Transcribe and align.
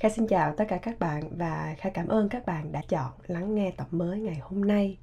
Kha 0.00 0.08
xin 0.08 0.26
chào 0.26 0.54
tất 0.56 0.64
cả 0.68 0.78
các 0.82 0.98
bạn 0.98 1.22
và 1.36 1.74
Kha 1.78 1.90
cảm 1.90 2.08
ơn 2.08 2.28
các 2.28 2.46
bạn 2.46 2.72
đã 2.72 2.82
chọn 2.88 3.12
lắng 3.26 3.54
nghe 3.54 3.70
tập 3.70 3.86
mới 3.90 4.20
ngày 4.20 4.38
hôm 4.42 4.64
nay. 4.64 4.98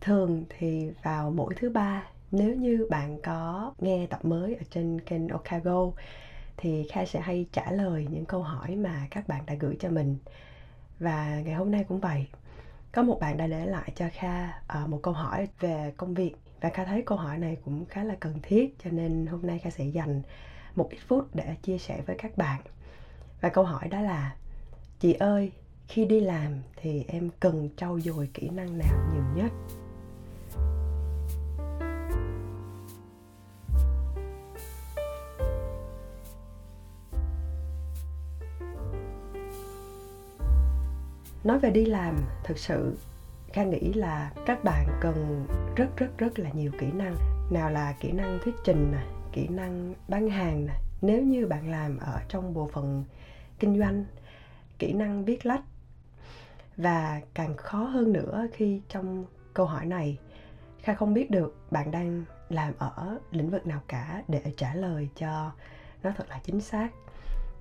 Thường 0.00 0.44
thì 0.48 0.90
vào 1.02 1.30
mỗi 1.30 1.54
thứ 1.56 1.70
ba, 1.70 2.06
nếu 2.30 2.54
như 2.54 2.86
bạn 2.90 3.20
có 3.22 3.72
nghe 3.78 4.06
tập 4.10 4.24
mới 4.24 4.54
ở 4.54 4.62
trên 4.70 5.00
kênh 5.00 5.28
Okago, 5.28 5.90
thì 6.56 6.86
Kha 6.92 7.04
sẽ 7.04 7.20
hay 7.20 7.46
trả 7.52 7.70
lời 7.70 8.06
những 8.10 8.24
câu 8.24 8.42
hỏi 8.42 8.76
mà 8.76 9.06
các 9.10 9.28
bạn 9.28 9.46
đã 9.46 9.54
gửi 9.54 9.76
cho 9.80 9.90
mình. 9.90 10.16
Và 10.98 11.40
ngày 11.44 11.54
hôm 11.54 11.70
nay 11.70 11.84
cũng 11.88 12.00
vậy. 12.00 12.26
Có 12.92 13.02
một 13.02 13.20
bạn 13.20 13.36
đã 13.36 13.46
để 13.46 13.66
lại 13.66 13.92
cho 13.94 14.06
Kha 14.12 14.48
ờ, 14.66 14.86
một 14.86 15.00
câu 15.02 15.14
hỏi 15.14 15.48
về 15.60 15.92
công 15.96 16.14
việc 16.14 16.34
và 16.60 16.68
Kha 16.68 16.84
thấy 16.84 17.02
câu 17.06 17.18
hỏi 17.18 17.38
này 17.38 17.56
cũng 17.64 17.86
khá 17.86 18.04
là 18.04 18.16
cần 18.20 18.34
thiết, 18.42 18.76
cho 18.84 18.90
nên 18.90 19.26
hôm 19.26 19.46
nay 19.46 19.58
Kha 19.58 19.70
sẽ 19.70 19.84
dành 19.84 20.22
một 20.74 20.90
ít 20.90 20.98
phút 21.08 21.34
để 21.34 21.56
chia 21.62 21.78
sẻ 21.78 22.02
với 22.06 22.16
các 22.18 22.36
bạn 22.36 22.60
và 23.40 23.48
câu 23.48 23.64
hỏi 23.64 23.88
đó 23.88 24.00
là, 24.00 24.34
chị 25.00 25.12
ơi, 25.12 25.52
khi 25.88 26.04
đi 26.04 26.20
làm 26.20 26.52
thì 26.76 27.04
em 27.08 27.30
cần 27.40 27.68
trau 27.76 28.00
dồi 28.00 28.28
kỹ 28.34 28.48
năng 28.48 28.78
nào 28.78 29.10
nhiều 29.12 29.22
nhất? 29.34 29.52
Nói 41.44 41.58
về 41.58 41.70
đi 41.70 41.84
làm, 41.84 42.16
thực 42.44 42.58
sự 42.58 42.96
kha 43.52 43.64
nghĩ 43.64 43.92
là 43.92 44.32
các 44.46 44.64
bạn 44.64 44.86
cần 45.00 45.46
rất 45.76 45.96
rất 45.96 46.18
rất 46.18 46.38
là 46.38 46.50
nhiều 46.50 46.72
kỹ 46.80 46.86
năng. 46.92 47.16
Nào 47.50 47.70
là 47.70 47.94
kỹ 48.00 48.12
năng 48.12 48.38
thuyết 48.44 48.54
trình 48.64 48.92
này 48.92 49.06
kỹ 49.32 49.48
năng 49.48 49.94
bán 50.08 50.30
hàng 50.30 50.66
này 50.66 50.78
nếu 51.02 51.22
như 51.22 51.46
bạn 51.46 51.70
làm 51.70 51.98
ở 51.98 52.20
trong 52.28 52.54
bộ 52.54 52.68
phận 52.72 53.04
kinh 53.58 53.78
doanh, 53.78 54.04
kỹ 54.78 54.92
năng 54.92 55.24
viết 55.24 55.46
lách, 55.46 55.62
và 56.76 57.20
càng 57.34 57.56
khó 57.56 57.84
hơn 57.84 58.12
nữa 58.12 58.46
khi 58.52 58.80
trong 58.88 59.24
câu 59.54 59.66
hỏi 59.66 59.86
này 59.86 60.18
kha 60.82 60.94
không 60.94 61.14
biết 61.14 61.30
được 61.30 61.56
bạn 61.70 61.90
đang 61.90 62.24
làm 62.48 62.74
ở 62.78 63.18
lĩnh 63.30 63.50
vực 63.50 63.66
nào 63.66 63.80
cả 63.88 64.22
để 64.28 64.42
trả 64.56 64.74
lời 64.74 65.08
cho 65.16 65.52
nó 66.02 66.12
thật 66.16 66.28
là 66.28 66.40
chính 66.44 66.60
xác. 66.60 66.88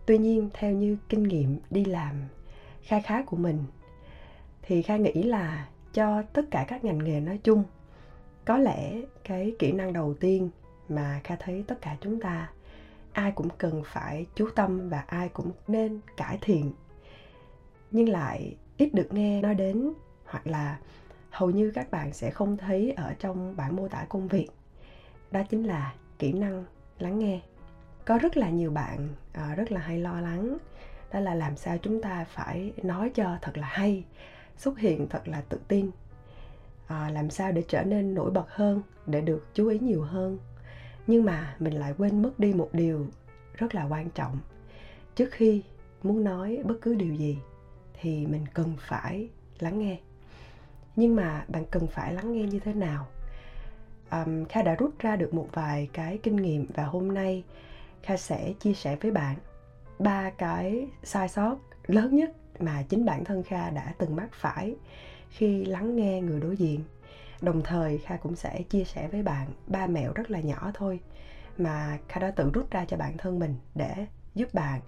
Tuy 0.05 0.17
nhiên, 0.17 0.49
theo 0.53 0.71
như 0.71 0.97
kinh 1.09 1.23
nghiệm 1.23 1.59
đi 1.69 1.85
làm 1.85 2.15
kha 2.83 2.99
khá 2.99 3.23
của 3.23 3.37
mình, 3.37 3.63
thì 4.61 4.81
kha 4.81 4.97
nghĩ 4.97 5.23
là 5.23 5.67
cho 5.93 6.23
tất 6.33 6.45
cả 6.51 6.65
các 6.67 6.83
ngành 6.83 6.97
nghề 6.97 7.19
nói 7.19 7.39
chung, 7.43 7.63
có 8.45 8.57
lẽ 8.57 9.01
cái 9.23 9.55
kỹ 9.59 9.71
năng 9.71 9.93
đầu 9.93 10.13
tiên 10.13 10.49
mà 10.89 11.21
kha 11.23 11.35
thấy 11.35 11.63
tất 11.67 11.81
cả 11.81 11.97
chúng 12.01 12.21
ta 12.21 12.49
ai 13.13 13.31
cũng 13.31 13.49
cần 13.57 13.83
phải 13.85 14.25
chú 14.35 14.49
tâm 14.55 14.89
và 14.89 15.03
ai 15.07 15.29
cũng 15.29 15.51
nên 15.67 15.99
cải 16.17 16.37
thiện. 16.41 16.71
Nhưng 17.91 18.09
lại 18.09 18.55
ít 18.77 18.93
được 18.93 19.13
nghe 19.13 19.41
nói 19.41 19.55
đến 19.55 19.93
hoặc 20.25 20.47
là 20.47 20.79
hầu 21.29 21.49
như 21.49 21.71
các 21.75 21.91
bạn 21.91 22.13
sẽ 22.13 22.31
không 22.31 22.57
thấy 22.57 22.91
ở 22.91 23.13
trong 23.19 23.55
bản 23.55 23.75
mô 23.75 23.87
tả 23.87 24.05
công 24.09 24.27
việc. 24.27 24.47
Đó 25.31 25.41
chính 25.49 25.63
là 25.63 25.93
kỹ 26.19 26.33
năng 26.33 26.65
lắng 26.99 27.19
nghe. 27.19 27.41
Có 28.05 28.17
rất 28.17 28.37
là 28.37 28.49
nhiều 28.49 28.71
bạn 28.71 29.09
à, 29.33 29.55
rất 29.55 29.71
là 29.71 29.81
hay 29.81 29.99
lo 29.99 30.21
lắng. 30.21 30.57
Đó 31.13 31.19
là 31.19 31.35
làm 31.35 31.57
sao 31.57 31.77
chúng 31.77 32.01
ta 32.01 32.25
phải 32.29 32.73
nói 32.83 33.11
cho 33.15 33.37
thật 33.41 33.57
là 33.57 33.67
hay 33.67 34.03
xuất 34.57 34.79
hiện 34.79 35.07
thật 35.09 35.27
là 35.27 35.41
tự 35.49 35.59
tin. 35.67 35.91
À, 36.87 37.09
làm 37.09 37.29
sao 37.29 37.51
để 37.51 37.63
trở 37.67 37.83
nên 37.83 38.13
nổi 38.13 38.31
bật 38.31 38.45
hơn 38.49 38.81
để 39.05 39.21
được 39.21 39.47
chú 39.53 39.67
ý 39.67 39.79
nhiều 39.79 40.01
hơn 40.01 40.37
nhưng 41.07 41.25
mà 41.25 41.55
mình 41.59 41.73
lại 41.73 41.93
quên 41.97 42.21
mất 42.21 42.39
đi 42.39 42.53
một 42.53 42.69
điều 42.73 43.07
rất 43.53 43.75
là 43.75 43.85
quan 43.85 44.09
trọng. 44.09 44.37
Trước 45.15 45.31
khi 45.31 45.63
muốn 46.03 46.23
nói 46.23 46.59
bất 46.65 46.75
cứ 46.81 46.95
điều 46.95 47.13
gì 47.13 47.37
thì 48.01 48.25
mình 48.25 48.45
cần 48.53 48.73
phải 48.79 49.29
lắng 49.59 49.79
nghe. 49.79 49.99
Nhưng 50.95 51.15
mà 51.15 51.45
bạn 51.47 51.65
cần 51.71 51.87
phải 51.87 52.13
lắng 52.13 52.33
nghe 52.33 52.43
như 52.43 52.59
thế 52.59 52.73
nào? 52.73 53.07
Um, 54.11 54.45
kha 54.45 54.61
đã 54.61 54.75
rút 54.75 54.99
ra 54.99 55.15
được 55.15 55.33
một 55.33 55.47
vài 55.53 55.89
cái 55.93 56.19
kinh 56.23 56.35
nghiệm 56.35 56.65
và 56.73 56.83
hôm 56.83 57.13
nay 57.13 57.43
kha 58.03 58.17
sẽ 58.17 58.53
chia 58.59 58.73
sẻ 58.73 58.95
với 59.01 59.11
bạn 59.11 59.35
ba 59.99 60.29
cái 60.29 60.87
sai 61.03 61.29
sót 61.29 61.57
lớn 61.87 62.15
nhất 62.15 62.31
mà 62.59 62.83
chính 62.89 63.05
bản 63.05 63.23
thân 63.23 63.43
kha 63.43 63.69
đã 63.69 63.93
từng 63.97 64.15
mắc 64.15 64.29
phải 64.33 64.75
khi 65.29 65.65
lắng 65.65 65.95
nghe 65.95 66.21
người 66.21 66.39
đối 66.39 66.57
diện 66.57 66.79
đồng 67.41 67.61
thời 67.63 67.97
kha 67.97 68.17
cũng 68.17 68.35
sẽ 68.35 68.61
chia 68.61 68.83
sẻ 68.83 69.07
với 69.07 69.23
bạn 69.23 69.47
ba 69.67 69.87
mẹo 69.87 70.13
rất 70.13 70.31
là 70.31 70.39
nhỏ 70.39 70.71
thôi 70.73 70.99
mà 71.57 71.97
kha 72.07 72.19
đã 72.19 72.31
tự 72.31 72.51
rút 72.53 72.71
ra 72.71 72.85
cho 72.85 72.97
bản 72.97 73.17
thân 73.17 73.39
mình 73.39 73.55
để 73.75 74.05
giúp 74.35 74.53
bạn 74.53 74.81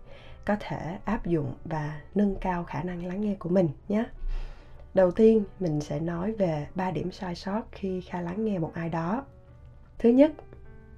có 0.46 0.56
thể 0.60 0.98
áp 1.06 1.26
dụng 1.26 1.54
và 1.66 2.02
nâng 2.16 2.36
cao 2.36 2.64
khả 2.64 2.84
năng 2.84 3.06
lắng 3.06 3.22
nghe 3.22 3.36
của 3.36 3.50
mình 3.50 3.70
nhé. 3.90 4.06
Đầu 4.94 5.12
tiên 5.12 5.44
mình 5.60 5.82
sẽ 5.82 6.00
nói 6.00 6.32
về 6.32 6.68
ba 6.76 6.92
điểm 6.92 7.12
sai 7.12 7.36
sót 7.36 7.62
khi 7.72 8.02
kha 8.02 8.22
lắng 8.22 8.46
nghe 8.46 8.60
một 8.60 8.72
ai 8.74 8.90
đó. 8.90 9.26
Thứ 10.00 10.10
nhất 10.10 10.32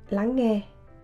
lắng 0.10 0.36
nghe 0.36 0.62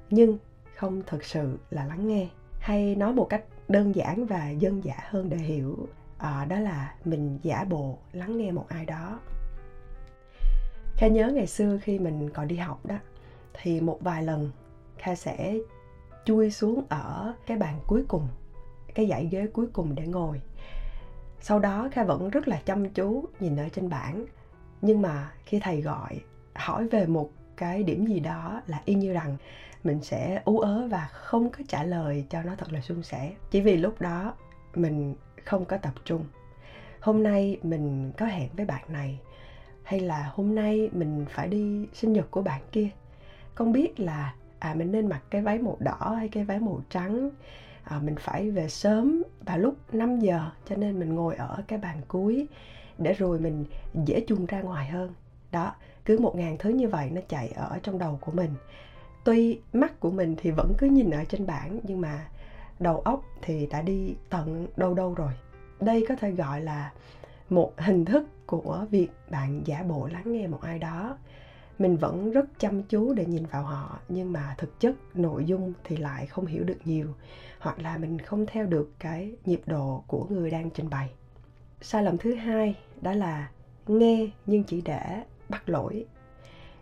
nhưng 0.10 0.38
không 0.76 1.02
thực 1.08 1.24
sự 1.24 1.60
là 1.70 1.86
lắng 1.86 2.08
nghe. 2.08 2.28
Hay 2.60 2.96
nói 2.96 3.14
một 3.14 3.28
cách 3.30 3.44
đơn 3.68 3.96
giản 3.96 4.26
và 4.26 4.50
dân 4.50 4.84
dã 4.84 4.96
hơn 5.10 5.30
để 5.30 5.38
hiểu 5.38 5.88
à, 6.18 6.46
đó 6.46 6.60
là 6.60 6.96
mình 7.06 7.40
giả 7.44 7.64
bộ 7.70 7.98
lắng 8.14 8.38
nghe 8.38 8.52
một 8.52 8.66
ai 8.70 8.86
đó 8.86 9.20
kha 11.00 11.08
nhớ 11.08 11.32
ngày 11.32 11.48
xưa 11.48 11.78
khi 11.82 12.00
mình 12.00 12.30
còn 12.30 12.48
đi 12.48 12.56
học 12.56 12.86
đó, 12.86 12.96
thì 13.54 13.82
một 13.82 13.98
vài 14.02 14.24
lần 14.24 14.52
kha 14.98 15.16
sẽ 15.16 15.58
chui 16.26 16.52
xuống 16.52 16.84
ở 16.90 17.34
cái 17.46 17.58
bàn 17.58 17.80
cuối 17.88 18.06
cùng, 18.08 18.28
cái 18.96 19.08
dãy 19.08 19.28
ghế 19.32 19.48
cuối 19.54 19.68
cùng 19.74 19.96
để 19.96 20.08
ngồi. 20.08 20.42
Sau 21.42 21.60
đó 21.60 21.90
kha 21.92 22.04
vẫn 22.04 22.30
rất 22.30 22.48
là 22.48 22.62
chăm 22.66 22.90
chú 22.90 23.26
nhìn 23.40 23.56
ở 23.56 23.70
trên 23.70 23.90
bảng. 23.90 24.26
Nhưng 24.82 25.02
mà 25.02 25.32
khi 25.46 25.60
thầy 25.60 25.82
gọi, 25.82 26.22
hỏi 26.56 26.88
về 26.88 27.06
một 27.06 27.32
cái 27.58 27.84
điểm 27.84 28.06
gì 28.06 28.20
đó 28.20 28.62
là 28.68 28.82
y 28.86 28.94
như 28.94 29.14
rằng 29.14 29.38
mình 29.84 30.04
sẽ 30.04 30.42
ú 30.46 30.60
ớ 30.60 30.88
và 30.92 31.10
không 31.12 31.50
có 31.50 31.60
trả 31.68 31.84
lời 31.84 32.26
cho 32.30 32.44
nó 32.44 32.56
thật 32.56 32.74
là 32.74 32.82
suôn 32.82 33.04
sẻ. 33.04 33.34
Chỉ 33.52 33.62
vì 33.62 33.78
lúc 33.78 34.02
đó 34.02 34.34
mình 34.76 35.16
không 35.46 35.66
có 35.66 35.78
tập 35.78 35.94
trung. 36.06 36.26
Hôm 37.00 37.24
nay 37.24 37.60
mình 37.64 38.12
có 38.18 38.26
hẹn 38.26 38.50
với 38.58 38.66
bạn 38.66 38.84
này 38.88 39.20
hay 39.90 40.00
là 40.00 40.32
hôm 40.36 40.56
nay 40.56 40.90
mình 40.94 41.26
phải 41.30 41.48
đi 41.48 41.88
sinh 41.94 42.14
nhật 42.14 42.32
của 42.32 42.42
bạn 42.42 42.62
kia? 42.72 42.90
Không 43.56 43.72
biết 43.72 44.00
là 44.00 44.34
à 44.60 44.74
mình 44.74 44.92
nên 44.92 45.10
mặc 45.10 45.22
cái 45.30 45.42
váy 45.42 45.60
màu 45.60 45.78
đỏ 45.80 46.16
hay 46.18 46.30
cái 46.30 46.44
váy 46.44 46.60
màu 46.60 46.82
trắng. 46.90 47.30
À, 47.84 48.00
mình 48.00 48.16
phải 48.20 48.52
về 48.52 48.70
sớm 48.70 49.24
vào 49.42 49.58
lúc 49.58 49.76
5 49.94 50.20
giờ 50.20 50.50
cho 50.70 50.76
nên 50.76 51.00
mình 51.00 51.16
ngồi 51.16 51.36
ở 51.36 51.64
cái 51.68 51.80
bàn 51.80 52.02
cuối 52.08 52.48
để 52.98 53.14
rồi 53.14 53.40
mình 53.40 53.66
dễ 54.06 54.24
chung 54.28 54.46
ra 54.46 54.62
ngoài 54.62 54.88
hơn. 54.88 55.14
Đó 55.52 55.76
cứ 56.06 56.20
một 56.20 56.36
ngàn 56.36 56.58
thứ 56.58 56.70
như 56.70 56.88
vậy 56.88 57.10
nó 57.10 57.22
chạy 57.28 57.50
ở 57.56 57.80
trong 57.84 58.00
đầu 58.00 58.18
của 58.22 58.32
mình. 58.32 58.52
Tuy 59.24 59.60
mắt 59.74 60.00
của 60.00 60.12
mình 60.12 60.36
thì 60.38 60.52
vẫn 60.52 60.74
cứ 60.78 60.88
nhìn 60.88 61.12
ở 61.12 61.24
trên 61.24 61.46
bảng 61.46 61.80
nhưng 61.84 62.02
mà 62.02 62.28
đầu 62.80 63.00
óc 63.00 63.24
thì 63.42 63.66
đã 63.66 63.82
đi 63.82 64.16
tận 64.30 64.68
đâu 64.78 64.94
đâu 64.94 65.14
rồi. 65.14 65.32
Đây 65.80 66.06
có 66.10 66.16
thể 66.16 66.32
gọi 66.32 66.62
là 66.62 66.92
một 67.50 67.72
hình 67.78 68.06
thức 68.06 68.26
của 68.46 68.86
việc 68.92 69.08
bạn 69.30 69.62
giả 69.66 69.84
bộ 69.84 70.08
lắng 70.08 70.32
nghe 70.32 70.48
một 70.48 70.62
ai 70.62 70.80
đó. 70.80 71.18
Mình 71.80 71.98
vẫn 71.98 72.32
rất 72.32 72.60
chăm 72.60 72.84
chú 72.84 73.14
để 73.14 73.26
nhìn 73.26 73.46
vào 73.46 73.64
họ, 73.64 74.00
nhưng 74.10 74.34
mà 74.34 74.56
thực 74.58 74.80
chất 74.80 74.96
nội 75.14 75.46
dung 75.46 75.74
thì 75.84 75.98
lại 75.98 76.26
không 76.26 76.46
hiểu 76.46 76.64
được 76.64 76.78
nhiều, 76.86 77.08
hoặc 77.60 77.80
là 77.80 77.98
mình 77.98 78.20
không 78.20 78.46
theo 78.46 78.66
được 78.66 78.92
cái 79.00 79.36
nhịp 79.46 79.62
độ 79.66 80.04
của 80.08 80.26
người 80.30 80.52
đang 80.52 80.70
trình 80.70 80.90
bày. 80.90 81.12
Sai 81.82 82.04
lầm 82.04 82.18
thứ 82.18 82.34
hai 82.34 82.76
đó 83.02 83.14
là 83.14 83.50
nghe 83.88 84.30
nhưng 84.46 84.64
chỉ 84.64 84.82
để 84.82 85.24
bắt 85.50 85.70
lỗi. 85.70 86.06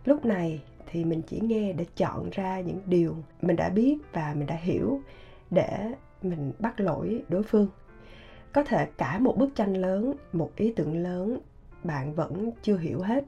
Lúc 0.05 0.25
này 0.25 0.63
thì 0.91 1.05
mình 1.05 1.21
chỉ 1.27 1.39
nghe 1.39 1.73
để 1.73 1.85
chọn 1.95 2.29
ra 2.31 2.59
những 2.59 2.81
điều 2.85 3.15
mình 3.41 3.55
đã 3.55 3.69
biết 3.69 3.97
và 4.13 4.33
mình 4.33 4.47
đã 4.47 4.55
hiểu 4.55 5.01
để 5.51 5.93
mình 6.21 6.51
bắt 6.59 6.79
lỗi 6.79 7.23
đối 7.29 7.43
phương 7.43 7.67
có 8.53 8.63
thể 8.63 8.87
cả 8.97 9.19
một 9.19 9.37
bức 9.37 9.55
tranh 9.55 9.73
lớn, 9.73 10.13
một 10.33 10.51
ý 10.55 10.73
tưởng 10.75 11.03
lớn, 11.03 11.39
bạn 11.83 12.13
vẫn 12.13 12.51
chưa 12.61 12.77
hiểu 12.77 13.01
hết. 13.01 13.25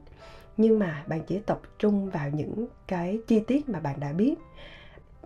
Nhưng 0.56 0.78
mà 0.78 1.04
bạn 1.06 1.20
chỉ 1.26 1.38
tập 1.38 1.60
trung 1.78 2.10
vào 2.10 2.30
những 2.30 2.66
cái 2.86 3.18
chi 3.26 3.40
tiết 3.46 3.68
mà 3.68 3.80
bạn 3.80 4.00
đã 4.00 4.12
biết. 4.12 4.34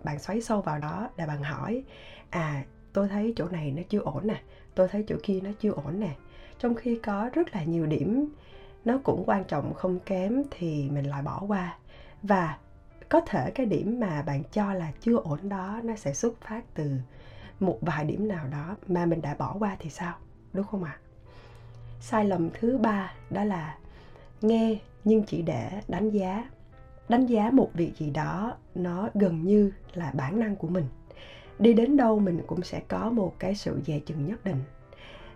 Bạn 0.03 0.19
xoáy 0.19 0.41
sâu 0.41 0.61
vào 0.61 0.79
đó 0.79 1.09
để 1.17 1.25
bạn 1.25 1.43
hỏi 1.43 1.83
à 2.29 2.65
tôi 2.93 3.07
thấy 3.07 3.33
chỗ 3.35 3.47
này 3.47 3.71
nó 3.71 3.81
chưa 3.89 3.99
ổn 3.99 4.27
nè, 4.27 4.41
tôi 4.75 4.87
thấy 4.87 5.03
chỗ 5.07 5.15
kia 5.23 5.39
nó 5.43 5.49
chưa 5.59 5.71
ổn 5.71 5.99
nè. 5.99 6.15
Trong 6.59 6.75
khi 6.75 6.99
có 7.03 7.29
rất 7.33 7.55
là 7.55 7.63
nhiều 7.63 7.85
điểm, 7.85 8.27
nó 8.85 8.99
cũng 9.03 9.23
quan 9.25 9.43
trọng 9.43 9.73
không 9.73 9.99
kém 9.99 10.43
thì 10.51 10.89
mình 10.89 11.05
lại 11.05 11.21
bỏ 11.21 11.43
qua. 11.47 11.77
Và 12.23 12.57
có 13.09 13.21
thể 13.21 13.51
cái 13.55 13.65
điểm 13.65 13.99
mà 13.99 14.21
bạn 14.21 14.43
cho 14.51 14.73
là 14.73 14.91
chưa 15.01 15.17
ổn 15.17 15.49
đó, 15.49 15.79
nó 15.83 15.95
sẽ 15.95 16.13
xuất 16.13 16.41
phát 16.41 16.63
từ 16.73 16.91
một 17.59 17.77
vài 17.81 18.05
điểm 18.05 18.27
nào 18.27 18.47
đó 18.47 18.75
mà 18.87 19.05
mình 19.05 19.21
đã 19.21 19.35
bỏ 19.39 19.55
qua 19.59 19.75
thì 19.79 19.89
sao? 19.89 20.13
Đúng 20.53 20.65
không 20.65 20.83
ạ? 20.83 20.97
À? 21.01 21.05
sai 22.05 22.25
lầm 22.25 22.49
thứ 22.59 22.77
ba 22.77 23.13
đó 23.29 23.43
là 23.43 23.77
nghe 24.41 24.77
nhưng 25.03 25.23
chỉ 25.23 25.41
để 25.41 25.69
đánh 25.87 26.09
giá. 26.09 26.49
Đánh 27.09 27.25
giá 27.25 27.49
một 27.53 27.69
việc 27.73 27.97
gì 27.97 28.09
đó 28.09 28.53
nó 28.75 29.09
gần 29.13 29.43
như 29.43 29.71
là 29.93 30.11
bản 30.15 30.39
năng 30.39 30.55
của 30.55 30.67
mình. 30.67 30.85
Đi 31.59 31.73
đến 31.73 31.97
đâu 31.97 32.19
mình 32.19 32.41
cũng 32.47 32.61
sẽ 32.61 32.81
có 32.87 33.09
một 33.09 33.35
cái 33.39 33.55
sự 33.55 33.81
dè 33.85 33.99
chừng 33.99 34.25
nhất 34.25 34.45
định. 34.45 34.63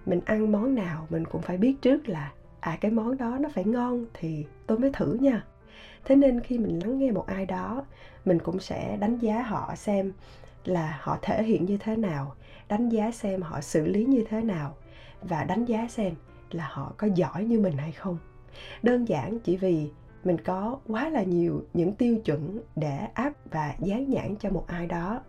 Mình 0.05 0.21
ăn 0.25 0.51
món 0.51 0.75
nào 0.75 1.07
mình 1.09 1.25
cũng 1.25 1.41
phải 1.41 1.57
biết 1.57 1.75
trước 1.81 2.09
là 2.09 2.31
à 2.59 2.77
cái 2.81 2.91
món 2.91 3.17
đó 3.17 3.37
nó 3.39 3.49
phải 3.53 3.63
ngon 3.63 4.05
thì 4.13 4.45
tôi 4.67 4.79
mới 4.79 4.91
thử 4.93 5.13
nha. 5.13 5.43
Thế 6.05 6.15
nên 6.15 6.39
khi 6.39 6.57
mình 6.57 6.79
lắng 6.79 6.99
nghe 6.99 7.11
một 7.11 7.27
ai 7.27 7.45
đó, 7.45 7.85
mình 8.25 8.39
cũng 8.39 8.59
sẽ 8.59 8.97
đánh 8.99 9.17
giá 9.17 9.41
họ 9.41 9.75
xem 9.75 10.11
là 10.65 10.99
họ 11.01 11.17
thể 11.21 11.43
hiện 11.43 11.65
như 11.65 11.77
thế 11.77 11.95
nào, 11.95 12.35
đánh 12.67 12.89
giá 12.89 13.11
xem 13.11 13.41
họ 13.41 13.61
xử 13.61 13.85
lý 13.85 14.05
như 14.05 14.23
thế 14.29 14.41
nào 14.41 14.75
và 15.21 15.43
đánh 15.43 15.65
giá 15.65 15.87
xem 15.89 16.13
là 16.51 16.69
họ 16.71 16.93
có 16.97 17.07
giỏi 17.15 17.43
như 17.43 17.59
mình 17.59 17.77
hay 17.77 17.91
không. 17.91 18.17
Đơn 18.83 19.05
giản 19.05 19.39
chỉ 19.39 19.57
vì 19.57 19.89
mình 20.23 20.37
có 20.41 20.79
quá 20.87 21.09
là 21.09 21.23
nhiều 21.23 21.63
những 21.73 21.95
tiêu 21.95 22.19
chuẩn 22.25 22.59
để 22.75 22.97
áp 23.13 23.33
và 23.51 23.75
dán 23.79 24.09
nhãn 24.09 24.35
cho 24.35 24.49
một 24.49 24.63
ai 24.67 24.87
đó. 24.87 25.21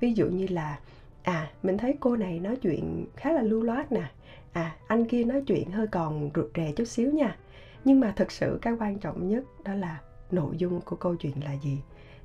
Ví 0.00 0.12
dụ 0.12 0.26
như 0.26 0.46
là 0.46 0.78
à 1.22 1.50
mình 1.62 1.78
thấy 1.78 1.96
cô 2.00 2.16
này 2.16 2.38
nói 2.38 2.56
chuyện 2.56 3.06
khá 3.16 3.32
là 3.32 3.42
lưu 3.42 3.62
loát 3.62 3.92
nè. 3.92 4.10
À 4.52 4.76
anh 4.86 5.04
kia 5.04 5.24
nói 5.24 5.42
chuyện 5.46 5.70
hơi 5.70 5.86
còn 5.86 6.30
rụt 6.34 6.50
rè 6.54 6.72
chút 6.76 6.84
xíu 6.84 7.12
nha. 7.12 7.36
Nhưng 7.84 8.00
mà 8.00 8.12
thực 8.16 8.32
sự 8.32 8.58
cái 8.62 8.74
quan 8.80 8.98
trọng 8.98 9.28
nhất 9.28 9.44
đó 9.64 9.74
là 9.74 10.00
nội 10.30 10.56
dung 10.56 10.80
của 10.80 10.96
câu 10.96 11.16
chuyện 11.16 11.44
là 11.44 11.52
gì 11.52 11.78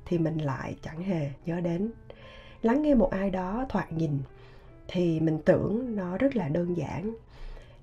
thì 0.04 0.18
mình 0.18 0.38
lại 0.38 0.76
chẳng 0.82 1.02
hề 1.02 1.30
nhớ 1.46 1.60
đến 1.60 1.90
lắng 2.62 2.82
nghe 2.82 2.94
một 2.94 3.10
ai 3.10 3.30
đó 3.30 3.66
thoạt 3.68 3.92
nhìn 3.92 4.18
thì 4.88 5.20
mình 5.20 5.38
tưởng 5.44 5.96
nó 5.96 6.18
rất 6.18 6.36
là 6.36 6.48
đơn 6.48 6.76
giản. 6.76 7.14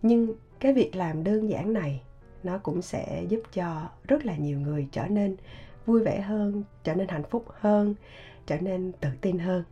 Nhưng 0.01 0.33
cái 0.59 0.73
việc 0.73 0.95
làm 0.95 1.23
đơn 1.23 1.49
giản 1.49 1.73
này 1.73 2.01
nó 2.43 2.57
cũng 2.57 2.81
sẽ 2.81 3.23
giúp 3.29 3.41
cho 3.53 3.89
rất 4.07 4.25
là 4.25 4.35
nhiều 4.35 4.59
người 4.59 4.87
trở 4.91 5.07
nên 5.07 5.35
vui 5.85 6.03
vẻ 6.03 6.21
hơn, 6.21 6.63
trở 6.83 6.95
nên 6.95 7.07
hạnh 7.07 7.23
phúc 7.29 7.45
hơn, 7.59 7.95
trở 8.45 8.59
nên 8.59 8.91
tự 8.99 9.09
tin 9.21 9.39
hơn. 9.39 9.63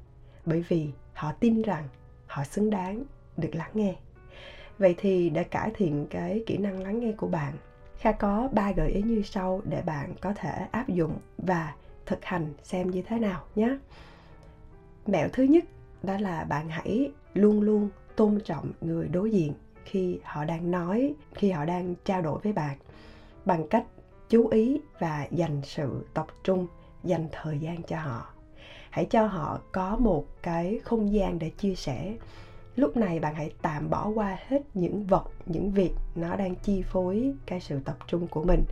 Bởi 0.46 0.64
vì 0.68 0.90
họ 1.14 1.32
tin 1.32 1.62
rằng 1.62 1.88
họ 2.28 2.44
xứng 2.44 2.70
đáng 2.70 3.04
được 3.38 3.56
lắng 3.56 3.72
nghe. 3.74 3.96
Vậy 4.78 4.96
thì 4.98 5.30
để 5.30 5.44
cải 5.44 5.72
thiện 5.76 6.08
cái 6.10 6.44
kỹ 6.46 6.58
năng 6.58 6.84
lắng 6.84 7.00
nghe 7.00 7.12
của 7.12 7.28
bạn, 7.28 7.54
kha 7.98 8.12
có 8.12 8.50
ba 8.52 8.72
gợi 8.72 8.92
ý 8.92 9.02
như 9.02 9.22
sau 9.26 9.62
để 9.66 9.82
bạn 9.82 10.14
có 10.22 10.34
thể 10.34 10.68
áp 10.72 10.90
dụng 10.90 11.18
và 11.38 11.74
thực 12.06 12.26
hành 12.26 12.54
xem 12.64 12.92
như 12.92 13.02
thế 13.02 13.20
nào 13.20 13.44
nhé 13.56 13.78
mẹo 15.08 15.30
thứ 15.34 15.44
nhất 15.44 15.64
đó 16.04 16.18
là 16.20 16.44
bạn 16.44 16.70
hãy 16.70 17.12
luôn 17.34 17.62
luôn 17.62 17.90
tôn 18.16 18.40
trọng 18.46 18.72
người 18.82 19.08
đối 19.08 19.32
diện 19.32 19.54
khi 19.86 20.20
họ 20.24 20.46
đang 20.46 20.72
nói, 20.72 21.14
khi 21.34 21.52
họ 21.52 21.66
đang 21.66 21.96
trao 22.06 22.22
đổi 22.22 22.40
với 22.44 22.54
bạn 22.54 22.78
bằng 23.46 23.68
cách 23.68 23.84
chú 24.30 24.48
ý 24.48 24.82
và 25.00 25.28
dành 25.32 25.62
sự 25.64 26.06
tập 26.14 26.28
trung, 26.44 26.68
dành 27.04 27.28
thời 27.32 27.60
gian 27.60 27.84
cho 27.84 27.98
họ. 27.98 28.34
Hãy 28.90 29.06
cho 29.06 29.26
họ 29.26 29.60
có 29.72 29.96
một 29.96 30.26
cái 30.42 30.80
không 30.84 31.14
gian 31.14 31.40
để 31.40 31.50
chia 31.50 31.76
sẻ. 31.76 32.18
Lúc 32.76 32.98
này 32.98 33.20
bạn 33.20 33.36
hãy 33.36 33.54
tạm 33.62 33.90
bỏ 33.90 34.08
qua 34.08 34.38
hết 34.48 34.62
những 34.74 35.06
vật, 35.06 35.32
những 35.46 35.72
việc 35.72 35.92
nó 36.16 36.36
đang 36.36 36.56
chi 36.56 36.82
phối 36.82 37.34
cái 37.46 37.60
sự 37.60 37.80
tập 37.86 37.98
trung 38.08 38.28
của 38.28 38.44
mình. 38.44 38.64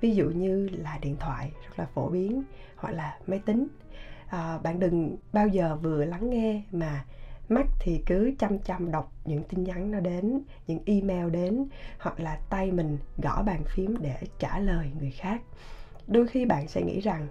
Ví 0.00 0.14
dụ 0.14 0.24
như 0.30 0.68
là 0.68 0.98
điện 1.02 1.16
thoại 1.20 1.52
rất 1.62 1.78
là 1.78 1.86
phổ 1.94 2.08
biến 2.08 2.42
hoặc 2.76 2.90
là 2.90 3.18
máy 3.26 3.38
tính 3.38 3.66
à, 4.32 4.58
bạn 4.62 4.80
đừng 4.80 5.16
bao 5.32 5.48
giờ 5.48 5.76
vừa 5.82 6.04
lắng 6.04 6.30
nghe 6.30 6.62
mà 6.72 7.04
mắt 7.48 7.66
thì 7.80 8.02
cứ 8.06 8.32
chăm 8.38 8.58
chăm 8.58 8.90
đọc 8.90 9.12
những 9.24 9.42
tin 9.42 9.64
nhắn 9.64 9.90
nó 9.90 10.00
đến 10.00 10.40
những 10.66 10.78
email 10.86 11.30
đến 11.30 11.66
hoặc 11.98 12.20
là 12.20 12.38
tay 12.50 12.72
mình 12.72 12.98
gõ 13.22 13.42
bàn 13.42 13.62
phím 13.66 13.96
để 14.00 14.16
trả 14.38 14.58
lời 14.58 14.90
người 15.00 15.10
khác. 15.10 15.42
Đôi 16.06 16.26
khi 16.26 16.44
bạn 16.44 16.68
sẽ 16.68 16.82
nghĩ 16.82 17.00
rằng 17.00 17.28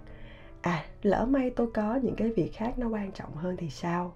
à 0.60 0.84
lỡ 1.02 1.26
may 1.26 1.50
tôi 1.50 1.70
có 1.74 1.94
những 2.02 2.14
cái 2.16 2.28
việc 2.28 2.52
khác 2.54 2.78
nó 2.78 2.88
quan 2.88 3.12
trọng 3.12 3.36
hơn 3.36 3.56
thì 3.56 3.70
sao? 3.70 4.14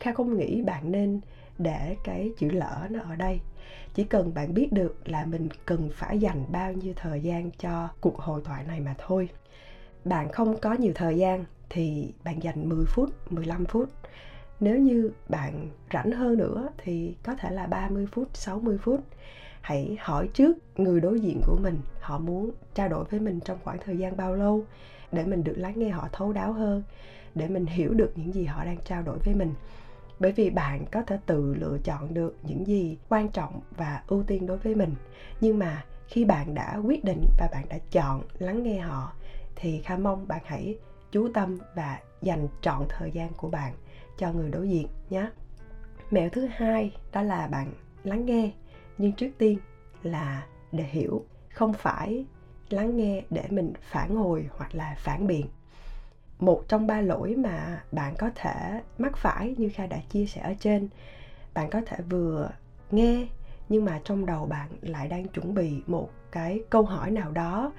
Kha 0.00 0.12
không 0.12 0.36
nghĩ 0.36 0.62
bạn 0.62 0.92
nên 0.92 1.20
để 1.58 1.96
cái 2.04 2.32
chữ 2.38 2.50
lỡ 2.50 2.86
nó 2.90 3.00
ở 3.00 3.16
đây. 3.16 3.40
Chỉ 3.94 4.04
cần 4.04 4.34
bạn 4.34 4.54
biết 4.54 4.72
được 4.72 5.08
là 5.08 5.24
mình 5.24 5.48
cần 5.66 5.90
phải 5.92 6.18
dành 6.18 6.44
bao 6.52 6.72
nhiêu 6.72 6.92
thời 6.96 7.20
gian 7.20 7.50
cho 7.50 7.88
cuộc 8.00 8.18
hội 8.18 8.40
thoại 8.44 8.64
này 8.64 8.80
mà 8.80 8.94
thôi. 8.98 9.28
Bạn 10.04 10.32
không 10.32 10.58
có 10.60 10.72
nhiều 10.72 10.92
thời 10.94 11.16
gian 11.16 11.44
thì 11.68 12.12
bạn 12.24 12.42
dành 12.42 12.68
10 12.68 12.86
phút, 12.86 13.32
15 13.32 13.64
phút. 13.64 13.88
Nếu 14.60 14.78
như 14.78 15.10
bạn 15.28 15.68
rảnh 15.92 16.12
hơn 16.12 16.38
nữa 16.38 16.68
thì 16.78 17.16
có 17.22 17.34
thể 17.34 17.50
là 17.50 17.66
30 17.66 18.06
phút, 18.12 18.28
60 18.34 18.78
phút. 18.78 19.00
Hãy 19.60 19.96
hỏi 20.00 20.28
trước 20.34 20.56
người 20.76 21.00
đối 21.00 21.20
diện 21.20 21.40
của 21.46 21.58
mình, 21.62 21.78
họ 22.00 22.18
muốn 22.18 22.50
trao 22.74 22.88
đổi 22.88 23.04
với 23.04 23.20
mình 23.20 23.40
trong 23.40 23.58
khoảng 23.64 23.78
thời 23.84 23.98
gian 23.98 24.16
bao 24.16 24.34
lâu 24.34 24.64
để 25.12 25.24
mình 25.24 25.44
được 25.44 25.54
lắng 25.56 25.74
nghe 25.76 25.88
họ 25.88 26.08
thấu 26.12 26.32
đáo 26.32 26.52
hơn, 26.52 26.82
để 27.34 27.48
mình 27.48 27.66
hiểu 27.66 27.94
được 27.94 28.12
những 28.16 28.34
gì 28.34 28.44
họ 28.44 28.64
đang 28.64 28.78
trao 28.84 29.02
đổi 29.02 29.18
với 29.18 29.34
mình 29.34 29.54
bởi 30.18 30.32
vì 30.32 30.50
bạn 30.50 30.84
có 30.92 31.02
thể 31.02 31.18
tự 31.26 31.54
lựa 31.54 31.78
chọn 31.84 32.14
được 32.14 32.36
những 32.42 32.66
gì 32.66 32.98
quan 33.08 33.28
trọng 33.28 33.60
và 33.76 34.02
ưu 34.06 34.22
tiên 34.22 34.46
đối 34.46 34.58
với 34.58 34.74
mình 34.74 34.94
nhưng 35.40 35.58
mà 35.58 35.84
khi 36.06 36.24
bạn 36.24 36.54
đã 36.54 36.76
quyết 36.84 37.04
định 37.04 37.26
và 37.38 37.48
bạn 37.52 37.64
đã 37.68 37.78
chọn 37.90 38.22
lắng 38.38 38.62
nghe 38.62 38.78
họ 38.78 39.12
thì 39.56 39.80
kha 39.84 39.96
mong 39.96 40.28
bạn 40.28 40.42
hãy 40.44 40.78
chú 41.16 41.28
tâm 41.34 41.58
và 41.74 41.98
dành 42.22 42.48
trọn 42.60 42.86
thời 42.88 43.10
gian 43.10 43.32
của 43.36 43.48
bạn 43.48 43.72
cho 44.18 44.32
người 44.32 44.50
đối 44.50 44.68
diện 44.68 44.88
nhé. 45.10 45.30
Mẹo 46.10 46.28
thứ 46.30 46.46
hai 46.46 46.96
đó 47.12 47.22
là 47.22 47.46
bạn 47.46 47.72
lắng 48.04 48.26
nghe, 48.26 48.52
nhưng 48.98 49.12
trước 49.12 49.30
tiên 49.38 49.58
là 50.02 50.46
để 50.72 50.84
hiểu, 50.84 51.24
không 51.50 51.72
phải 51.72 52.24
lắng 52.70 52.96
nghe 52.96 53.22
để 53.30 53.42
mình 53.50 53.72
phản 53.80 54.16
hồi 54.16 54.48
hoặc 54.56 54.74
là 54.74 54.94
phản 54.98 55.26
biện. 55.26 55.46
Một 56.38 56.62
trong 56.68 56.86
ba 56.86 57.00
lỗi 57.00 57.34
mà 57.36 57.82
bạn 57.92 58.14
có 58.18 58.30
thể 58.34 58.80
mắc 58.98 59.16
phải 59.16 59.54
như 59.58 59.70
kha 59.74 59.86
đã 59.86 59.98
chia 60.10 60.26
sẻ 60.26 60.40
ở 60.40 60.54
trên, 60.60 60.88
bạn 61.54 61.70
có 61.70 61.80
thể 61.86 61.96
vừa 62.10 62.50
nghe 62.90 63.26
nhưng 63.68 63.84
mà 63.84 64.00
trong 64.04 64.26
đầu 64.26 64.46
bạn 64.46 64.68
lại 64.80 65.08
đang 65.08 65.28
chuẩn 65.28 65.54
bị 65.54 65.82
một 65.86 66.10
cái 66.32 66.60
câu 66.70 66.82
hỏi 66.82 67.10
nào 67.10 67.30
đó 67.30 67.72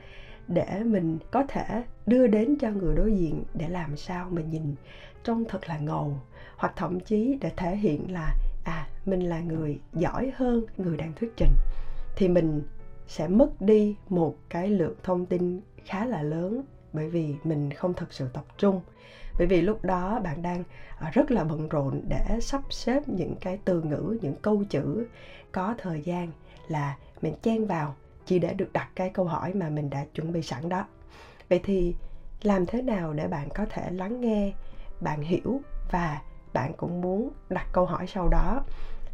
để 0.48 0.84
mình 0.86 1.18
có 1.32 1.44
thể 1.48 1.84
đưa 2.06 2.28
đến 2.28 2.56
cho 2.60 2.72
người 2.72 2.96
đối 2.96 3.14
diện 3.14 3.44
để 3.54 3.70
làm 3.70 3.98
sao 3.98 4.30
mình 4.30 4.50
nhìn 4.50 4.76
trông 5.24 5.46
thật 5.46 5.70
là 5.70 5.78
ngầu, 5.78 6.20
hoặc 6.58 6.74
thậm 6.76 7.00
chí 7.00 7.38
để 7.42 7.52
thể 7.58 7.76
hiện 7.76 8.12
là 8.12 8.36
à 8.64 8.88
mình 9.06 9.20
là 9.20 9.40
người 9.40 9.80
giỏi 9.94 10.32
hơn, 10.36 10.66
người 10.78 10.98
đang 10.98 11.14
thuyết 11.14 11.34
trình. 11.38 11.52
Thì 12.16 12.28
mình 12.28 12.64
sẽ 13.08 13.28
mất 13.28 13.62
đi 13.62 13.96
một 14.10 14.36
cái 14.50 14.70
lượng 14.70 14.96
thông 15.04 15.26
tin 15.26 15.62
khá 15.86 16.06
là 16.06 16.22
lớn, 16.22 16.62
bởi 16.94 17.10
vì 17.10 17.36
mình 17.44 17.72
không 17.72 17.94
thật 17.94 18.14
sự 18.14 18.28
tập 18.34 18.46
trung. 18.58 18.82
Bởi 19.38 19.48
vì 19.48 19.62
lúc 19.62 19.84
đó 19.84 20.20
bạn 20.20 20.42
đang 20.42 20.64
à, 21.00 21.12
rất 21.14 21.32
là 21.32 21.44
bận 21.44 21.70
rộn 21.70 22.02
để 22.10 22.40
sắp 22.42 22.62
xếp 22.70 23.10
những 23.10 23.36
cái 23.42 23.60
từ 23.66 23.82
ngữ, 23.82 24.18
những 24.22 24.36
câu 24.42 24.64
chữ 24.70 25.06
có 25.52 25.76
thời 25.78 26.02
gian 26.02 26.32
là 26.68 26.98
mình 27.22 27.34
chen 27.42 27.66
vào 27.66 27.96
chỉ 28.28 28.40
để 28.40 28.54
được 28.54 28.74
đặt 28.74 28.90
cái 28.96 29.10
câu 29.10 29.26
hỏi 29.26 29.54
mà 29.54 29.70
mình 29.70 29.90
đã 29.90 30.06
chuẩn 30.14 30.32
bị 30.32 30.42
sẵn 30.42 30.70
đó. 30.70 30.86
Vậy 31.50 31.60
thì 31.64 31.96
làm 32.42 32.66
thế 32.66 32.82
nào 32.82 33.14
để 33.14 33.28
bạn 33.28 33.50
có 33.56 33.66
thể 33.70 33.92
lắng 33.92 34.22
nghe, 34.22 34.54
bạn 35.02 35.22
hiểu 35.22 35.62
và 35.92 36.22
bạn 36.54 36.74
cũng 36.78 37.02
muốn 37.02 37.30
đặt 37.50 37.68
câu 37.72 37.86
hỏi 37.86 38.08
sau 38.08 38.28
đó? 38.30 38.62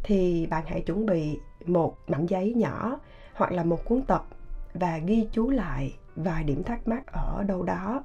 Thì 0.02 0.46
bạn 0.46 0.64
hãy 0.66 0.80
chuẩn 0.80 1.06
bị 1.06 1.38
một 1.66 1.96
mảnh 2.08 2.26
giấy 2.26 2.54
nhỏ 2.54 2.98
hoặc 3.34 3.52
là 3.52 3.64
một 3.64 3.84
cuốn 3.84 4.02
tập 4.02 4.26
và 4.74 4.98
ghi 4.98 5.26
chú 5.32 5.50
lại 5.50 5.96
vài 6.16 6.44
điểm 6.44 6.62
thắc 6.62 6.88
mắc 6.88 7.06
ở 7.06 7.44
đâu 7.44 7.62
đó. 7.62 8.04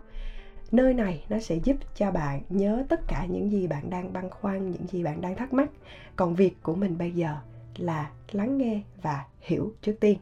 Nơi 0.72 0.94
này 0.94 1.26
nó 1.30 1.40
sẽ 1.40 1.56
giúp 1.56 1.76
cho 1.96 2.12
bạn 2.12 2.42
nhớ 2.50 2.84
tất 2.90 3.00
cả 3.08 3.26
những 3.26 3.52
gì 3.52 3.68
bạn 3.68 3.90
đang 3.90 4.14
băn 4.14 4.30
khoăn, 4.30 4.72
những 4.72 4.88
gì 4.88 5.04
bạn 5.04 5.22
đang 5.22 5.36
thắc 5.36 5.54
mắc. 5.54 5.70
Còn 6.16 6.36
việc 6.36 6.56
của 6.64 6.76
mình 6.76 6.98
bây 6.98 7.12
giờ 7.12 7.36
là 7.78 8.12
lắng 8.32 8.58
nghe 8.58 8.82
và 9.02 9.26
hiểu 9.40 9.74
trước 9.82 9.96
tiên 10.00 10.18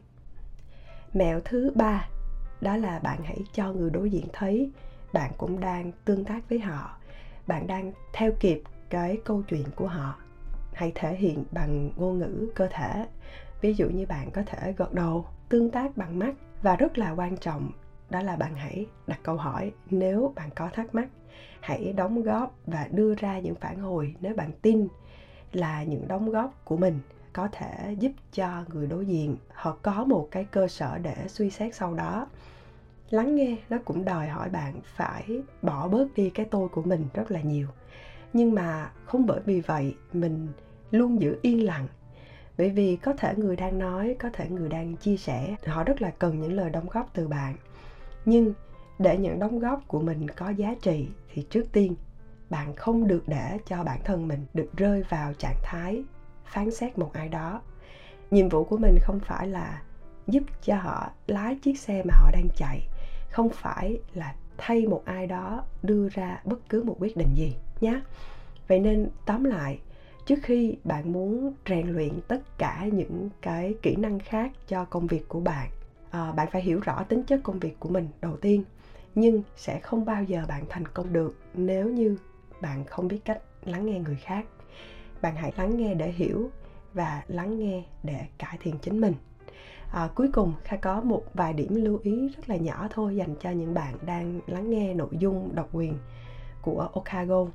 mẹo 1.12 1.40
thứ 1.44 1.72
ba, 1.74 2.08
đó 2.60 2.76
là 2.76 2.98
bạn 2.98 3.18
hãy 3.24 3.38
cho 3.52 3.72
người 3.72 3.90
đối 3.90 4.10
diện 4.10 4.26
thấy 4.32 4.70
bạn 5.12 5.32
cũng 5.38 5.60
đang 5.60 5.92
tương 6.04 6.24
tác 6.24 6.48
với 6.48 6.58
họ. 6.58 6.96
Bạn 7.46 7.66
đang 7.66 7.92
theo 8.12 8.32
kịp 8.40 8.62
cái 8.90 9.18
câu 9.24 9.42
chuyện 9.42 9.64
của 9.76 9.86
họ. 9.86 10.14
Hãy 10.72 10.92
thể 10.94 11.16
hiện 11.16 11.44
bằng 11.50 11.90
ngôn 11.96 12.18
ngữ 12.18 12.48
cơ 12.54 12.68
thể. 12.70 13.06
Ví 13.60 13.74
dụ 13.74 13.88
như 13.88 14.06
bạn 14.06 14.30
có 14.30 14.42
thể 14.46 14.74
gật 14.76 14.94
đầu, 14.94 15.26
tương 15.48 15.70
tác 15.70 15.96
bằng 15.96 16.18
mắt. 16.18 16.34
Và 16.62 16.76
rất 16.76 16.98
là 16.98 17.10
quan 17.10 17.36
trọng, 17.36 17.70
đó 18.10 18.22
là 18.22 18.36
bạn 18.36 18.54
hãy 18.54 18.86
đặt 19.06 19.20
câu 19.22 19.36
hỏi 19.36 19.72
nếu 19.90 20.32
bạn 20.36 20.50
có 20.56 20.68
thắc 20.72 20.94
mắc. 20.94 21.08
Hãy 21.60 21.92
đóng 21.92 22.22
góp 22.22 22.54
và 22.66 22.88
đưa 22.90 23.14
ra 23.14 23.38
những 23.38 23.54
phản 23.54 23.78
hồi 23.78 24.14
nếu 24.20 24.34
bạn 24.34 24.50
tin 24.62 24.88
là 25.52 25.82
những 25.82 26.08
đóng 26.08 26.30
góp 26.30 26.64
của 26.64 26.76
mình 26.76 27.00
có 27.38 27.48
thể 27.52 27.94
giúp 27.98 28.12
cho 28.32 28.64
người 28.68 28.86
đối 28.86 29.06
diện 29.06 29.36
họ 29.52 29.76
có 29.82 30.04
một 30.04 30.28
cái 30.30 30.44
cơ 30.44 30.68
sở 30.68 30.98
để 30.98 31.14
suy 31.28 31.50
xét 31.50 31.74
sau 31.74 31.94
đó. 31.94 32.26
Lắng 33.10 33.34
nghe 33.34 33.56
nó 33.70 33.78
cũng 33.84 34.04
đòi 34.04 34.28
hỏi 34.28 34.50
bạn 34.50 34.74
phải 34.96 35.42
bỏ 35.62 35.88
bớt 35.88 36.14
đi 36.14 36.30
cái 36.30 36.46
tôi 36.50 36.68
của 36.68 36.82
mình 36.82 37.06
rất 37.14 37.30
là 37.30 37.40
nhiều. 37.40 37.66
Nhưng 38.32 38.54
mà 38.54 38.90
không 39.04 39.26
bởi 39.26 39.40
vì 39.44 39.60
vậy 39.60 39.94
mình 40.12 40.48
luôn 40.90 41.20
giữ 41.20 41.38
yên 41.42 41.64
lặng. 41.64 41.86
Bởi 42.58 42.70
vì 42.70 42.96
có 42.96 43.12
thể 43.12 43.34
người 43.36 43.56
đang 43.56 43.78
nói, 43.78 44.16
có 44.18 44.30
thể 44.32 44.48
người 44.48 44.68
đang 44.68 44.96
chia 44.96 45.16
sẻ, 45.16 45.56
họ 45.66 45.84
rất 45.84 46.02
là 46.02 46.10
cần 46.10 46.40
những 46.40 46.52
lời 46.52 46.70
đóng 46.70 46.88
góp 46.88 47.10
từ 47.14 47.28
bạn. 47.28 47.56
Nhưng 48.24 48.52
để 48.98 49.18
những 49.18 49.38
đóng 49.38 49.58
góp 49.58 49.88
của 49.88 50.00
mình 50.00 50.28
có 50.30 50.50
giá 50.50 50.74
trị 50.82 51.08
thì 51.34 51.46
trước 51.50 51.72
tiên 51.72 51.94
bạn 52.50 52.76
không 52.76 53.08
được 53.08 53.22
để 53.26 53.58
cho 53.66 53.84
bản 53.84 54.00
thân 54.04 54.28
mình 54.28 54.46
được 54.54 54.70
rơi 54.76 55.04
vào 55.08 55.32
trạng 55.32 55.56
thái 55.62 56.04
phán 56.48 56.70
xét 56.70 56.98
một 56.98 57.12
ai 57.12 57.28
đó. 57.28 57.60
Nhiệm 58.30 58.48
vụ 58.48 58.64
của 58.64 58.76
mình 58.76 58.98
không 59.02 59.20
phải 59.20 59.48
là 59.48 59.82
giúp 60.26 60.42
cho 60.62 60.76
họ 60.76 61.10
lái 61.26 61.54
chiếc 61.54 61.78
xe 61.78 62.02
mà 62.04 62.14
họ 62.16 62.30
đang 62.32 62.48
chạy 62.56 62.88
không 63.30 63.48
phải 63.48 63.98
là 64.14 64.34
thay 64.58 64.86
một 64.86 65.02
ai 65.04 65.26
đó 65.26 65.64
đưa 65.82 66.08
ra 66.08 66.40
bất 66.44 66.68
cứ 66.68 66.82
một 66.82 66.96
quyết 66.98 67.16
định 67.16 67.34
gì 67.34 67.56
nhé 67.80 68.00
vậy 68.68 68.78
nên 68.78 69.08
tóm 69.26 69.44
lại 69.44 69.80
trước 70.26 70.38
khi 70.42 70.76
bạn 70.84 71.12
muốn 71.12 71.54
rèn 71.68 71.88
luyện 71.88 72.12
tất 72.28 72.58
cả 72.58 72.88
những 72.92 73.30
cái 73.42 73.74
kỹ 73.82 73.96
năng 73.96 74.18
khác 74.18 74.52
cho 74.68 74.84
công 74.84 75.06
việc 75.06 75.28
của 75.28 75.40
bạn 75.40 75.70
à, 76.10 76.32
bạn 76.32 76.48
phải 76.52 76.62
hiểu 76.62 76.80
rõ 76.80 77.02
tính 77.02 77.22
chất 77.22 77.40
công 77.42 77.58
việc 77.58 77.80
của 77.80 77.88
mình 77.88 78.08
đầu 78.20 78.36
tiên 78.36 78.64
nhưng 79.14 79.42
sẽ 79.56 79.80
không 79.80 80.04
bao 80.04 80.24
giờ 80.24 80.44
bạn 80.48 80.64
thành 80.68 80.88
công 80.88 81.12
được 81.12 81.36
nếu 81.54 81.88
như 81.88 82.16
bạn 82.60 82.84
không 82.84 83.08
biết 83.08 83.20
cách 83.24 83.42
lắng 83.64 83.86
nghe 83.86 83.98
người 83.98 84.16
khác 84.16 84.46
bạn 85.22 85.36
hãy 85.36 85.52
lắng 85.56 85.76
nghe 85.76 85.94
để 85.94 86.10
hiểu 86.10 86.50
và 86.94 87.22
lắng 87.28 87.58
nghe 87.58 87.82
để 88.02 88.26
cải 88.38 88.58
thiện 88.60 88.78
chính 88.78 89.00
mình. 89.00 89.14
À, 89.92 90.08
cuối 90.14 90.28
cùng 90.32 90.52
kha 90.64 90.76
có 90.76 91.00
một 91.00 91.22
vài 91.34 91.52
điểm 91.52 91.74
lưu 91.74 92.00
ý 92.02 92.28
rất 92.28 92.48
là 92.48 92.56
nhỏ 92.56 92.88
thôi 92.90 93.16
dành 93.16 93.34
cho 93.40 93.50
những 93.50 93.74
bạn 93.74 93.94
đang 94.06 94.40
lắng 94.46 94.70
nghe 94.70 94.94
nội 94.94 95.10
dung 95.18 95.54
độc 95.54 95.68
quyền 95.72 95.94
của 96.62 96.88
Okago. 96.92 97.46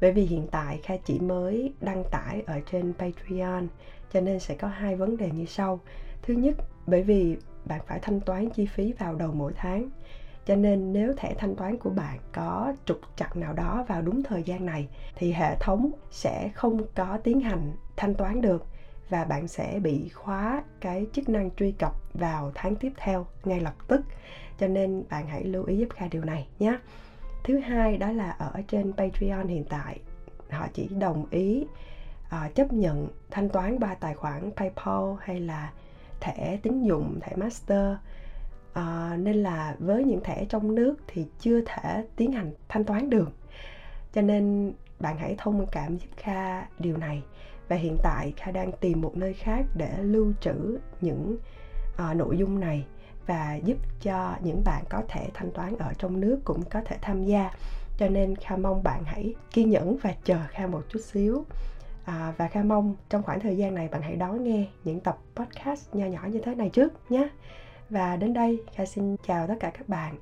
Bởi 0.00 0.12
vì 0.12 0.22
hiện 0.22 0.46
tại 0.50 0.80
kha 0.82 0.96
chỉ 0.96 1.18
mới 1.20 1.72
đăng 1.80 2.04
tải 2.10 2.42
ở 2.46 2.60
trên 2.70 2.92
patreon 2.98 3.66
cho 4.12 4.20
nên 4.20 4.40
sẽ 4.40 4.54
có 4.54 4.68
hai 4.68 4.96
vấn 4.96 5.16
đề 5.16 5.30
như 5.30 5.44
sau. 5.46 5.80
Thứ 6.22 6.34
nhất 6.34 6.54
bởi 6.86 7.02
vì 7.02 7.36
bạn 7.64 7.80
phải 7.86 7.98
thanh 8.02 8.20
toán 8.20 8.50
chi 8.50 8.66
phí 8.66 8.92
vào 8.92 9.14
đầu 9.14 9.32
mỗi 9.32 9.52
tháng 9.56 9.90
cho 10.46 10.56
nên 10.56 10.92
nếu 10.92 11.12
thẻ 11.16 11.34
thanh 11.34 11.56
toán 11.56 11.78
của 11.78 11.90
bạn 11.90 12.18
có 12.32 12.74
trục 12.84 13.00
trặc 13.16 13.36
nào 13.36 13.52
đó 13.52 13.84
vào 13.88 14.02
đúng 14.02 14.22
thời 14.22 14.42
gian 14.42 14.66
này 14.66 14.88
thì 15.16 15.32
hệ 15.32 15.56
thống 15.60 15.90
sẽ 16.10 16.50
không 16.54 16.80
có 16.94 17.18
tiến 17.24 17.40
hành 17.40 17.72
thanh 17.96 18.14
toán 18.14 18.40
được 18.40 18.66
và 19.08 19.24
bạn 19.24 19.48
sẽ 19.48 19.80
bị 19.82 20.08
khóa 20.08 20.62
cái 20.80 21.06
chức 21.12 21.28
năng 21.28 21.50
truy 21.56 21.72
cập 21.72 21.92
vào 22.14 22.52
tháng 22.54 22.76
tiếp 22.76 22.92
theo 22.96 23.26
ngay 23.44 23.60
lập 23.60 23.74
tức. 23.88 24.00
Cho 24.58 24.68
nên 24.68 25.04
bạn 25.10 25.26
hãy 25.26 25.44
lưu 25.44 25.64
ý 25.64 25.76
giúp 25.76 25.88
kha 25.90 26.06
điều 26.10 26.24
này 26.24 26.48
nhé. 26.58 26.78
Thứ 27.44 27.58
hai 27.58 27.96
đó 27.96 28.12
là 28.12 28.30
ở 28.30 28.62
trên 28.68 28.92
patreon 28.92 29.48
hiện 29.48 29.64
tại 29.68 30.00
họ 30.50 30.66
chỉ 30.74 30.88
đồng 30.88 31.26
ý 31.30 31.66
uh, 32.26 32.54
chấp 32.54 32.72
nhận 32.72 33.08
thanh 33.30 33.48
toán 33.48 33.78
qua 33.80 33.94
tài 33.94 34.14
khoản 34.14 34.50
paypal 34.56 35.14
hay 35.20 35.40
là 35.40 35.72
thẻ 36.20 36.58
tín 36.62 36.82
dụng 36.82 37.18
thẻ 37.20 37.36
master 37.36 37.96
à, 38.72 39.16
nên 39.18 39.36
là 39.36 39.76
với 39.78 40.04
những 40.04 40.20
thẻ 40.24 40.44
trong 40.44 40.74
nước 40.74 40.96
thì 41.06 41.26
chưa 41.38 41.60
thể 41.66 42.04
tiến 42.16 42.32
hành 42.32 42.52
thanh 42.68 42.84
toán 42.84 43.10
được. 43.10 43.30
Cho 44.12 44.22
nên 44.22 44.72
bạn 45.00 45.18
hãy 45.18 45.34
thông 45.38 45.66
cảm 45.72 45.96
giúp 45.96 46.08
kha 46.16 46.66
điều 46.78 46.96
này. 46.96 47.22
Và 47.68 47.76
hiện 47.76 47.96
tại 48.02 48.32
kha 48.36 48.50
đang 48.50 48.72
tìm 48.72 49.00
một 49.00 49.16
nơi 49.16 49.34
khác 49.34 49.66
để 49.74 49.90
lưu 50.02 50.32
trữ 50.40 50.78
những 51.00 51.36
à, 51.96 52.14
nội 52.14 52.38
dung 52.38 52.60
này 52.60 52.86
và 53.26 53.54
giúp 53.64 53.76
cho 54.02 54.36
những 54.42 54.64
bạn 54.64 54.84
có 54.90 55.02
thể 55.08 55.28
thanh 55.34 55.50
toán 55.50 55.76
ở 55.78 55.92
trong 55.98 56.20
nước 56.20 56.40
cũng 56.44 56.62
có 56.70 56.80
thể 56.84 56.96
tham 57.02 57.24
gia. 57.24 57.50
Cho 57.98 58.08
nên 58.08 58.36
kha 58.36 58.56
mong 58.56 58.82
bạn 58.82 59.02
hãy 59.04 59.34
kiên 59.50 59.70
nhẫn 59.70 59.96
và 60.02 60.14
chờ 60.24 60.38
kha 60.50 60.66
một 60.66 60.82
chút 60.88 61.00
xíu. 61.00 61.44
À, 62.04 62.32
và 62.36 62.48
kha 62.48 62.62
mong 62.62 62.96
trong 63.08 63.22
khoảng 63.22 63.40
thời 63.40 63.56
gian 63.56 63.74
này 63.74 63.88
bạn 63.88 64.02
hãy 64.02 64.16
đón 64.16 64.44
nghe 64.44 64.66
những 64.84 65.00
tập 65.00 65.18
podcast 65.36 65.94
nho 65.94 66.06
nhỏ 66.06 66.20
như 66.30 66.40
thế 66.44 66.54
này 66.54 66.68
trước 66.68 67.10
nhé 67.10 67.28
và 67.90 68.16
đến 68.16 68.32
đây, 68.32 68.62
kha 68.76 68.84
xin 68.84 69.16
chào 69.26 69.46
tất 69.46 69.54
cả 69.60 69.70
các 69.70 69.88
bạn. 69.88 70.14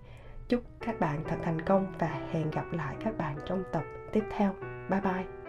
Chúc 0.49 0.63
các 0.81 1.01
bạn 1.01 1.25
thật 1.29 1.37
thành 1.43 1.61
công 1.61 1.93
và 1.99 2.21
hẹn 2.33 2.51
gặp 2.51 2.65
lại 2.73 2.97
các 3.05 3.19
bạn 3.19 3.37
trong 3.47 3.63
tập 3.73 3.83
tiếp 4.13 4.25
theo. 4.37 4.55
Bye 4.91 5.01
bye. 5.01 5.40